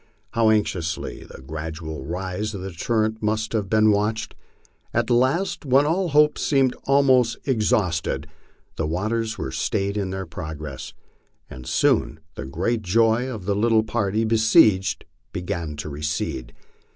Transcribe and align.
How 0.31 0.49
anx 0.49 0.73
iously 0.73 1.27
the 1.27 1.43
gradual 1.43 2.03
rise 2.03 2.55
of 2.55 2.61
the 2.61 2.71
torrent 2.71 3.21
must 3.21 3.53
have 3.53 3.69
been 3.69 3.91
watched. 3.91 4.33
At 4.95 5.11
last, 5.11 5.63
when 5.63 5.85
all 5.85 6.07
hope 6.09 6.39
seemed 6.39 6.75
almost 6.85 7.37
exhausted, 7.45 8.25
the 8.77 8.87
waters 8.87 9.37
were 9.37 9.51
stayed 9.51 9.97
in 9.97 10.09
their 10.09 10.25
progress, 10.25 10.93
and 11.51 11.67
soon, 11.67 12.15
to 12.35 12.41
the 12.41 12.45
great 12.47 12.81
joy 12.81 13.29
of 13.29 13.45
the 13.45 13.53
little 13.53 13.83
party 13.83 14.23
besieged, 14.25 15.05
began 15.33 15.75
to 15.75 15.87
recede. 15.87 16.53